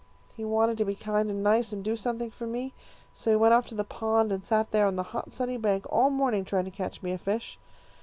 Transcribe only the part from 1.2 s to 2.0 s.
and nice, and do